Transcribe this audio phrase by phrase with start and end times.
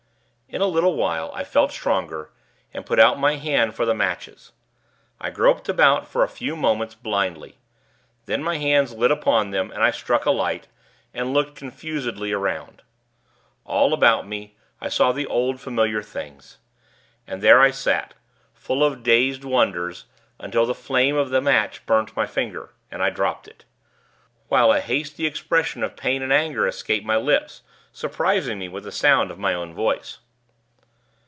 [0.53, 2.29] In a little while, I felt stronger,
[2.73, 4.51] and put out my hand for the matches.
[5.17, 7.57] I groped about, for a few moments, blindly;
[8.25, 10.67] then my hands lit upon them, and I struck a light,
[11.13, 12.81] and looked confusedly around.
[13.63, 16.57] All about me, I saw the old, familiar things.
[17.25, 18.13] And there I sat,
[18.53, 20.03] full of dazed wonders,
[20.37, 23.63] until the flame of the match burnt my finger, and I dropped it;
[24.49, 27.61] while a hasty expression of pain and anger, escaped my lips,
[27.93, 30.17] surprising me with the sound of my own voice.